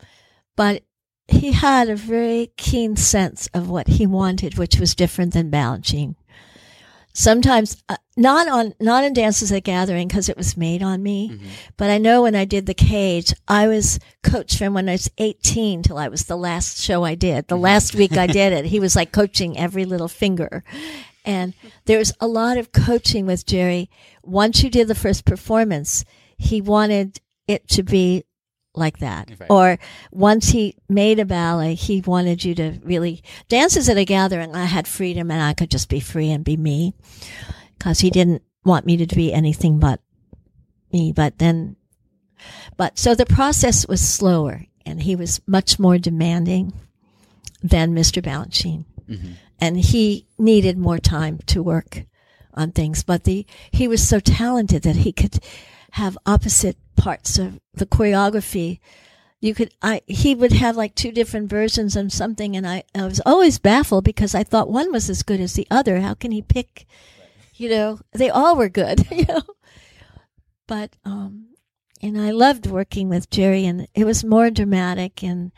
[0.57, 0.83] but
[1.29, 6.15] he had a very keen sense of what he wanted, which was different than Balanchine
[7.19, 11.41] sometimes uh, not on not in dances at gathering because it was made on me
[11.77, 15.11] but i know when i did the cage i was coached from when i was
[15.19, 18.67] 18 till i was the last show i did the last week i did it.
[18.67, 20.63] He was like coaching every little finger.
[21.25, 21.55] And
[21.87, 23.91] there was a lot of coaching with jerry.
[24.23, 26.05] Once you did the first performance
[26.37, 28.25] he wanted it to be
[28.79, 29.31] like that.
[29.39, 29.51] Right.
[29.51, 29.79] Or
[30.11, 34.55] once he made a ballet, he wanted you to really dances at a gathering.
[34.55, 36.95] I had freedom and I could just be free and be me
[37.77, 40.01] because he didn't want me to be anything but
[40.93, 41.13] me.
[41.13, 41.77] But then,
[42.77, 46.73] but so the process was slower and he was much more demanding
[47.63, 48.23] than Mr.
[48.23, 48.85] Balanchine.
[49.09, 49.33] Mm-hmm.
[49.61, 52.05] And he needed more time to work
[52.55, 55.39] on things, but the, he was so talented that he could
[55.93, 58.81] have opposite parts of the choreography
[59.41, 63.05] you could I he would have like two different versions of something and I, I
[63.05, 66.01] was always baffled because I thought one was as good as the other.
[66.01, 66.87] How can he pick
[67.55, 69.43] you know, they all were good, you know.
[70.67, 71.47] But um
[72.01, 75.53] and I loved working with Jerry and it was more dramatic and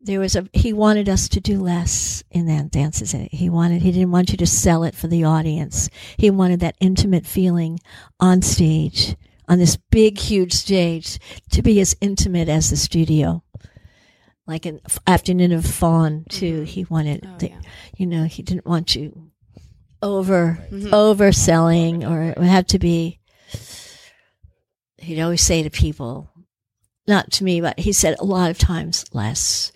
[0.00, 3.12] there was a he wanted us to do less in that dances.
[3.32, 5.90] He wanted he didn't want you to sell it for the audience.
[6.16, 7.80] He wanted that intimate feeling
[8.20, 9.16] on stage
[9.48, 11.18] on this big, huge stage
[11.50, 13.42] to be as intimate as the studio.
[14.46, 16.28] Like an afternoon of Faun mm-hmm.
[16.28, 16.62] too.
[16.62, 17.60] He wanted, Oh, the, yeah.
[17.96, 19.30] you know, he didn't want you
[20.02, 20.88] over mm-hmm.
[20.88, 23.20] overselling, or it would have to be.
[24.98, 26.30] He'd always say to people,
[27.06, 29.72] not to me, but he said a lot of times less.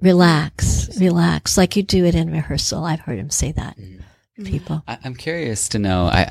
[0.00, 2.84] Relax, relax, like you do it in rehearsal.
[2.84, 3.76] I've heard him say that.
[3.76, 4.44] to mm-hmm.
[4.44, 4.84] People.
[4.86, 6.04] I, I'm curious to know.
[6.04, 6.30] I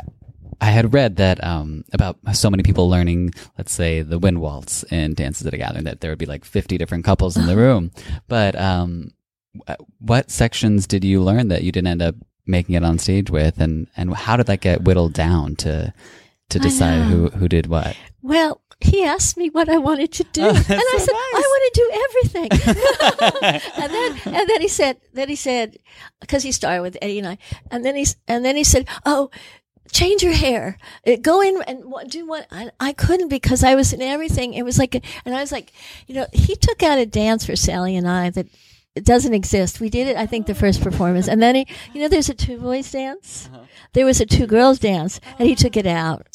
[0.60, 4.84] I had read that um, about so many people learning, let's say, the wind waltz
[4.84, 7.56] in dances at a gathering, that there would be like 50 different couples in the
[7.56, 7.92] room.
[8.28, 9.12] But um,
[10.00, 13.60] what sections did you learn that you didn't end up making it on stage with,
[13.60, 15.94] and and how did that get whittled down to
[16.50, 17.96] to decide who who did what?
[18.22, 21.34] Well, he asked me what I wanted to do, Oh, and that's I said nice.
[21.34, 23.62] I want to do everything.
[23.84, 25.78] and then and then he said then he said
[26.22, 27.38] because he started with Eddie and I,
[27.72, 29.30] and then he's and then he said, "Oh,
[29.92, 30.78] change your hair,
[31.22, 34.54] go in and do what." I, I couldn't because I was in everything.
[34.54, 35.72] It was like, and I was like,
[36.08, 38.48] you know, he took out a dance for Sally and I that.
[38.96, 39.80] It doesn't exist.
[39.80, 41.28] We did it, I think, the first performance.
[41.28, 43.48] And then he, you know, there's a two boys dance.
[43.54, 43.66] Uh-huh.
[43.94, 46.26] There was a two girls dance and he took it out.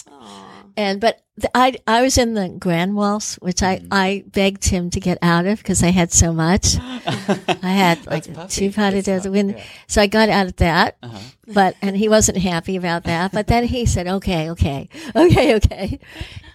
[0.77, 4.91] And but the, I I was in the grand waltz, which I I begged him
[4.91, 6.77] to get out of because I had so much.
[6.81, 10.97] I had like two potted It's the wind, so I got out of that.
[11.03, 11.19] Uh-huh.
[11.47, 13.33] But and he wasn't happy about that.
[13.33, 16.01] But then he said, "Okay, okay, okay, okay,"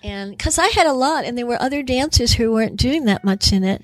[0.03, 3.24] and because I had a lot, and there were other dancers who weren't doing that
[3.24, 3.84] much in it,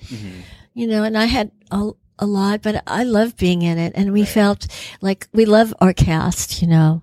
[0.74, 4.14] you know, and I had a a lot, but I love being in it, and
[4.14, 4.68] we felt
[5.02, 7.02] like we love our cast, you know,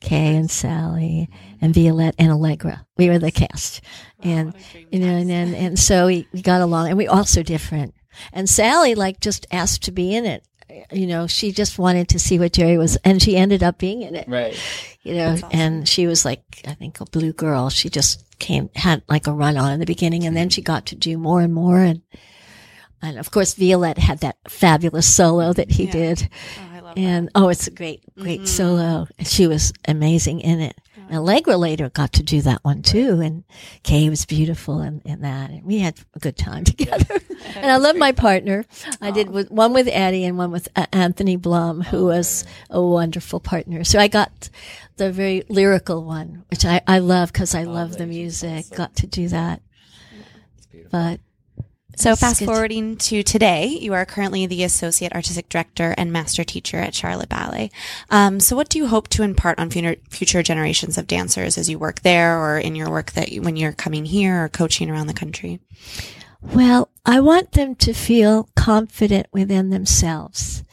[0.00, 1.28] Kay and Sally
[1.60, 2.86] and Violette and Allegra.
[2.96, 3.80] We were the cast,
[4.20, 4.54] and
[4.90, 7.94] you know, and and, and so we, we got along, and we also different.
[8.32, 10.44] And Sally like just asked to be in it.
[10.90, 14.02] You know, she just wanted to see what Jerry was, and she ended up being
[14.02, 14.26] in it.
[14.28, 14.58] Right.
[15.02, 17.68] You know, and she was like, I think a blue girl.
[17.68, 20.86] She just came, had like a run on in the beginning, and then she got
[20.86, 21.78] to do more and more.
[21.78, 22.02] And,
[23.02, 26.28] and of course, Violette had that fabulous solo that he did.
[26.30, 29.08] Oh, I love And oh, it's a great, great solo.
[29.18, 30.78] And She was amazing in it.
[31.08, 33.20] And Allegra later got to do that one too.
[33.20, 33.42] And
[33.82, 35.50] Kay was beautiful in, in that.
[35.50, 37.20] And we had a good time together.
[37.56, 38.64] and I love my partner.
[39.00, 42.80] I did with, one with Eddie and one with uh, Anthony Blum, who was a
[42.80, 43.82] wonderful partner.
[43.82, 44.48] So I got
[44.96, 48.70] the very lyrical one, which I, I love because I love the music.
[48.70, 49.60] Got to do that.
[50.90, 51.20] But
[51.96, 52.46] So fast good.
[52.46, 57.28] forwarding to today, you are currently the associate artistic director and master teacher at Charlotte
[57.28, 57.70] Ballet.
[58.10, 61.78] Um, so what do you hope to impart on future, generations of dancers as you
[61.78, 65.06] work there or in your work that you, when you're coming here or coaching around
[65.06, 65.60] the country?
[66.40, 70.64] Well, I want them to feel confident within themselves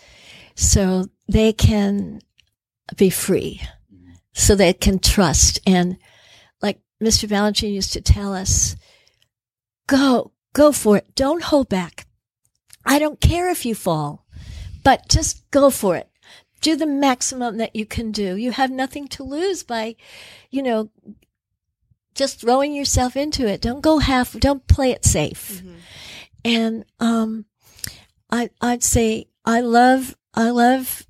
[0.56, 2.22] so they can
[2.96, 3.62] be free,
[4.34, 5.60] so they can trust.
[5.68, 5.98] And
[6.62, 7.30] like Mr.
[7.30, 8.76] Balanchine used to tell us,
[9.88, 11.16] go, go for it.
[11.16, 12.06] Don't hold back.
[12.86, 14.26] I don't care if you fall,
[14.84, 16.10] but just go for it.
[16.62, 18.36] Do the maximum that you can do.
[18.36, 19.96] You have nothing to lose by,
[20.50, 20.90] you know,
[22.16, 23.62] just throwing yourself into it.
[23.62, 25.62] Don't go half, don't play it safe.
[26.44, 27.46] And, um,
[28.32, 31.06] I, I'd say I love, I love,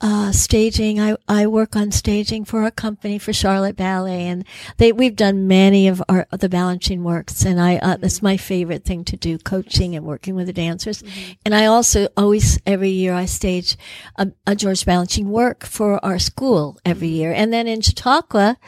[0.00, 1.00] uh, staging.
[1.00, 4.44] I, I work on staging for a company for Charlotte Ballet and
[4.76, 8.84] they, we've done many of our, the Balanchine works and I, uh, that's my favorite
[8.84, 11.02] thing to do, coaching and working with the dancers.
[11.44, 13.76] And I also always, every year I stage
[14.14, 17.32] a, a George Balanchine work for our school every year.
[17.32, 18.58] And then in Chautauqua,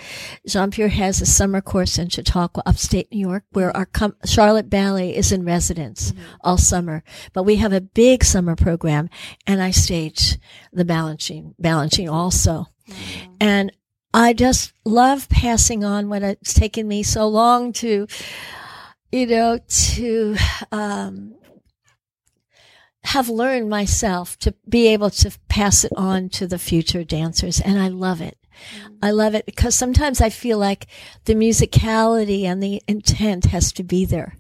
[0.45, 5.15] Jean-Pierre has a summer course in Chautauqua, upstate New York, where our com- Charlotte Ballet
[5.15, 7.05] is in residence all summer.
[7.33, 9.09] But we have a big summer program
[9.47, 10.00] and I stage
[10.73, 12.67] the balancing Balanchine also.
[13.41, 13.73] And
[14.13, 18.07] I just love passing on what it's taken me so long to,
[19.13, 20.37] you know, to,
[20.73, 21.37] um,
[23.05, 27.61] have learned myself to be able to pass it on to the future dancers.
[27.61, 28.37] And I love it.
[29.03, 30.87] I love it because sometimes I feel like
[31.25, 34.37] the musicality and the intent has to be there.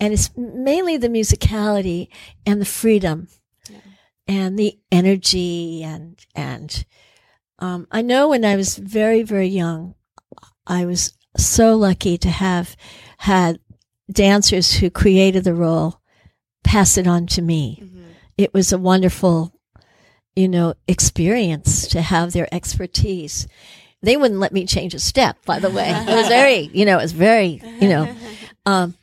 [0.00, 2.08] And it's mainly the musicality
[2.46, 3.28] and the freedom
[4.26, 6.84] and the energy and, and,
[7.58, 9.94] um, I know when I was very, very young,
[10.66, 12.76] I was so lucky to have
[13.18, 13.60] had
[14.10, 16.02] dancers who created the role
[16.62, 17.80] pass it on to me.
[17.82, 18.02] Mm-hmm.
[18.38, 19.52] It was a wonderful,
[20.34, 23.46] you know, experience to have their expertise.
[24.02, 25.90] They wouldn't let me change a step, by the way.
[25.90, 28.14] It was very, you know, it was very, you know,
[28.66, 28.94] um,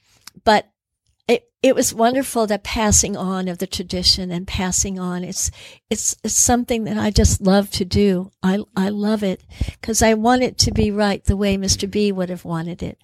[1.29, 5.23] it, it was wonderful that passing on of the tradition and passing on.
[5.23, 5.51] It's,
[5.89, 8.31] it's, it's something that I just love to do.
[8.41, 9.43] I, I love it
[9.79, 11.89] because I want it to be right the way Mr.
[11.89, 12.97] B would have wanted it.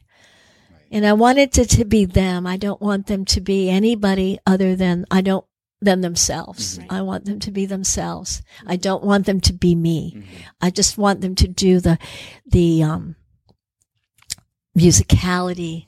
[0.92, 2.48] And I want it to be them.
[2.48, 5.46] I don't want them to be anybody other than I don't
[5.82, 6.80] than themselves.
[6.80, 6.94] Mm-hmm.
[6.94, 8.42] I want them to be themselves.
[8.66, 8.82] I mm-hmm.
[8.82, 10.14] don't want them to be me.
[10.16, 10.42] Mm-hmm.
[10.62, 12.00] I just want them to do the
[12.46, 13.16] the um
[14.78, 15.88] musicality,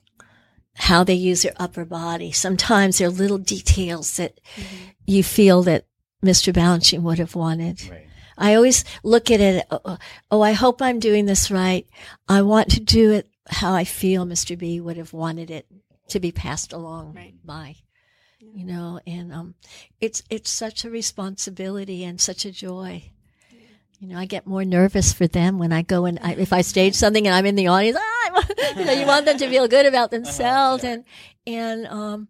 [0.77, 2.31] how they use their upper body.
[2.31, 4.39] Sometimes there are little details that
[5.05, 5.85] you feel that
[6.23, 6.53] Mr.
[6.53, 7.81] Balanchine would have wanted.
[8.37, 9.65] I always look at it.
[9.71, 9.97] Oh,
[10.29, 11.87] oh, I hope I'm doing this right.
[12.29, 14.57] I want to do it how I feel Mr.
[14.57, 15.65] B would have wanted it
[16.09, 17.75] to be passed along by,
[18.39, 19.55] you know, and, um,
[19.99, 23.11] it's, it's such a responsibility and such a joy.
[23.99, 26.61] You know, I get more nervous for them when I go and I, if I
[26.61, 28.16] stage something and I'm in the audience, ah,
[28.77, 31.03] you know, you want them to feel good about themselves and,
[31.45, 32.27] and, um,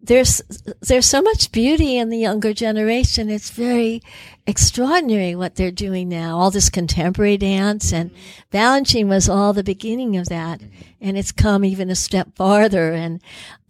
[0.00, 0.40] there's
[0.80, 3.28] there's so much beauty in the younger generation.
[3.28, 4.00] It's very
[4.46, 6.38] extraordinary what they're doing now.
[6.38, 8.12] All this contemporary dance and
[8.52, 10.60] Balanchine was all the beginning of that,
[11.00, 12.92] and it's come even a step farther.
[12.92, 13.20] And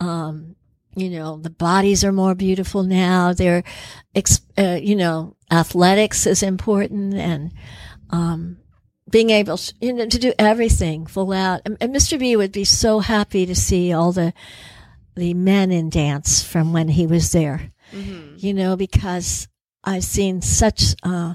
[0.00, 0.56] um,
[0.94, 3.32] you know, the bodies are more beautiful now.
[3.32, 3.62] They're,
[4.58, 7.52] uh, you know, athletics is important, and
[8.10, 8.58] um,
[9.10, 11.62] being able to, you know, to do everything full out.
[11.64, 12.18] And, and Mr.
[12.18, 14.32] B would be so happy to see all the
[15.16, 17.72] the men in dance from when he was there.
[18.36, 19.48] You know, because
[19.82, 21.34] I've seen such, uh,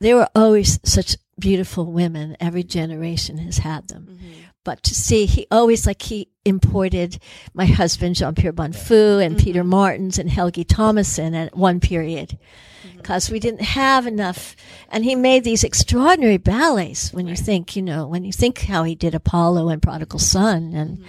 [0.00, 2.36] they were always such beautiful women.
[2.40, 4.18] Every generation has had them.
[4.64, 7.18] But to see, he always like he imported
[7.52, 9.44] my husband, Jean Pierre Bonnefoux, and mm-hmm.
[9.44, 12.38] Peter Martins and Helgi Tomasson at one period.
[12.82, 12.96] Mm-hmm.
[12.96, 14.56] Because we didn't have enough.
[14.88, 18.84] And he made these extraordinary ballets when you think, you know, when you think how
[18.84, 21.08] he did Apollo and Prodigal Son and mm-hmm.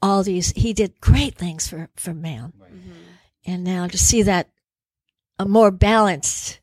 [0.00, 2.52] all these, he did great things for, for man.
[3.48, 4.50] And now to see that
[5.38, 6.60] a more balanced,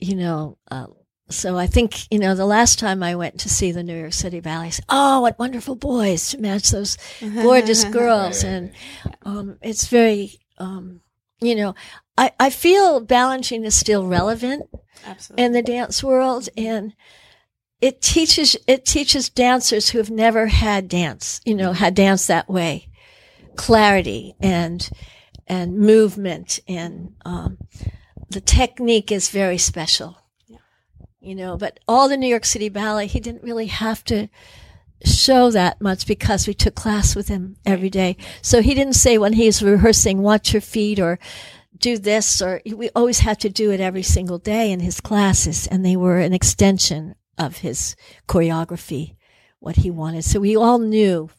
[0.00, 0.86] you know, uh,
[1.30, 4.14] so I think, you know, the last time I went to see the New York
[4.14, 8.42] City Ballet, I said, oh, what wonderful boys to match those gorgeous girls.
[8.44, 8.72] And,
[9.22, 11.00] um, it's very, um,
[11.40, 11.74] you know,
[12.16, 14.70] I, I feel Balanchine is still relevant
[15.04, 15.44] Absolutely.
[15.44, 16.94] in the dance world and
[17.80, 22.48] it teaches, it teaches dancers who have never had dance, you know, had dance that
[22.48, 22.88] way,
[23.54, 24.88] clarity and,
[25.46, 27.58] and movement and, um,
[28.30, 30.18] the technique is very special
[31.20, 34.28] you know, but all the New York City Ballet, he didn't really have to
[35.04, 38.16] show that much because we took class with him every day.
[38.42, 41.18] So he didn't say when he's rehearsing, watch your feet or
[41.76, 45.66] do this or we always had to do it every single day in his classes
[45.68, 47.94] and they were an extension of his
[48.26, 49.14] choreography,
[49.60, 50.24] what he wanted.
[50.24, 51.30] So we all knew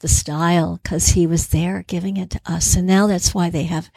[0.00, 2.74] the style because he was there giving it to us.
[2.74, 3.90] And now that's why they have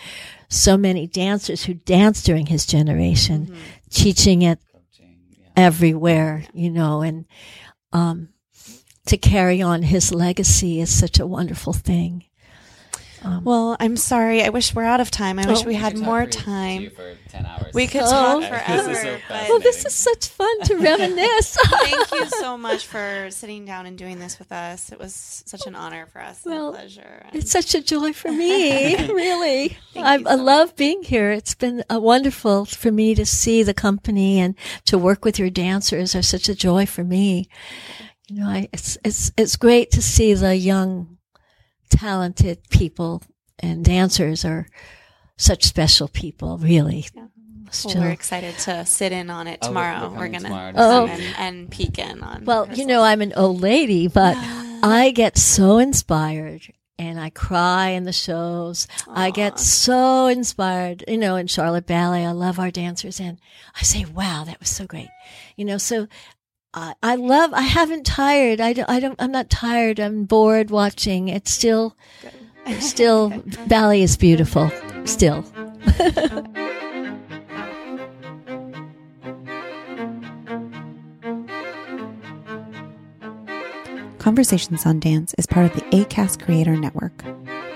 [0.47, 3.61] so many dancers who danced during his generation, mm-hmm.
[3.89, 4.59] teaching it
[5.56, 7.26] everywhere, you know, and,
[7.91, 8.30] um,
[9.06, 12.26] to carry on his legacy is such a wonderful thing.
[13.43, 14.43] Well, I'm sorry.
[14.43, 15.39] I wish we're out of time.
[15.39, 15.67] I wish Oh.
[15.67, 16.89] we had more time.
[16.91, 17.74] for 10 hours.
[17.74, 18.09] We could Oh.
[18.09, 18.91] talk This forever.
[18.91, 19.17] is so
[19.49, 21.57] Well, this is such fun to reminisce.
[21.57, 24.91] thank you so much for sitting down and doing this with us.
[24.91, 27.24] It was such an honor for us and Well, a pleasure.
[27.28, 29.78] And It's such a joy for me, really.
[29.95, 31.32] I, I love being here.
[31.32, 34.55] It's been uh, wonderful for me to see the company and
[34.86, 37.47] to work with your dancers are such a joy for me.
[38.30, 41.17] You know, I, it's, it's, it's great to see the young,
[41.98, 43.22] talented people
[43.60, 44.68] and dancers are
[45.38, 47.06] such special people, really.
[47.16, 47.30] well,
[47.96, 50.10] we're excited to sit in on it Oh, we're- tomorrow.
[50.12, 52.46] we're we're gonna tomorrow come see and, and peek in on.
[52.46, 54.36] Well, you know, I'm an old lady, but
[54.84, 56.62] I get so inspired
[57.00, 58.88] and I cry in the shows.
[59.08, 62.26] I get so inspired, you know, in Charlotte Ballet.
[62.26, 63.39] I love our dancers and
[63.80, 65.10] I say, wow, that was so great.
[65.58, 66.08] You know, so
[66.74, 68.59] I I love, I haven't tired.
[68.59, 69.99] I don't, I don't, I'm not tired.
[69.99, 71.30] I'm bored watching.
[71.30, 71.95] It's still,
[72.80, 74.71] still, ballet is beautiful.
[75.05, 75.45] Still.
[84.19, 87.21] Conversations on Dance is part of the ACAST Creator Network.